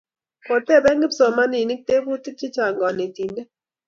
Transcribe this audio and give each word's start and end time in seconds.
Kotepe 0.45 0.91
kipsomaninik 1.01 1.81
teputik 1.87 2.35
chechang' 2.39 2.79
kanetindet 2.81 3.49